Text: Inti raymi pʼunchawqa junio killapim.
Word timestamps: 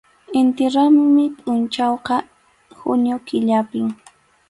Inti 0.39 0.63
raymi 0.73 1.23
pʼunchawqa 1.37 2.15
junio 2.77 3.15
killapim. 3.27 3.87